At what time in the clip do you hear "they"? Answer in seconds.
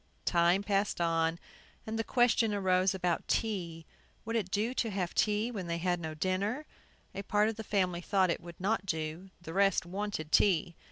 5.67-5.77